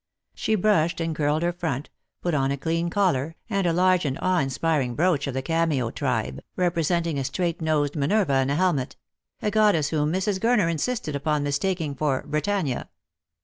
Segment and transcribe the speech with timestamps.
[0.33, 1.91] She brushed and curled her front,
[2.23, 5.91] put on a clean collar, and a large and awe inspiring brooch of the cameo
[5.91, 8.95] tribe, representing a straight nosed Minerva in a helmet—
[9.43, 10.39] a goddess whom Mrs.
[10.39, 12.89] Gurner insisted upon mistaking for Britannia.